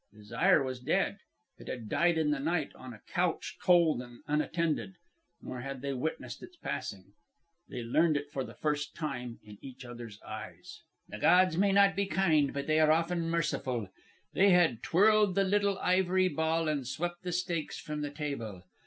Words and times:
Desire 0.15 0.63
was 0.63 0.79
dead. 0.79 1.19
It 1.59 1.67
had 1.67 1.87
died 1.87 2.17
in 2.17 2.31
the 2.31 2.39
night, 2.39 2.73
on 2.73 2.91
a 2.91 3.03
couch 3.13 3.57
cold 3.61 4.01
and 4.01 4.21
unattended; 4.27 4.95
nor 5.43 5.61
had 5.61 5.83
they 5.83 5.93
witnessed 5.93 6.41
its 6.41 6.57
passing. 6.57 7.13
They 7.69 7.83
learned 7.83 8.17
it 8.17 8.31
for 8.31 8.43
the 8.43 8.55
first 8.55 8.95
time 8.95 9.37
in 9.43 9.59
each 9.61 9.85
other's 9.85 10.19
eyes. 10.23 10.81
"The 11.07 11.19
gods 11.19 11.55
may 11.55 11.71
not 11.71 11.95
be 11.95 12.07
kind, 12.07 12.51
but 12.51 12.65
they 12.65 12.79
are 12.79 12.91
often 12.91 13.29
merciful. 13.29 13.89
They 14.33 14.49
had 14.49 14.81
twirled 14.81 15.35
the 15.35 15.43
little 15.43 15.77
ivory 15.77 16.29
ball 16.29 16.67
and 16.67 16.87
swept 16.87 17.21
the 17.21 17.31
stakes 17.31 17.79
from 17.79 18.01
the 18.01 18.09
table. 18.09 18.63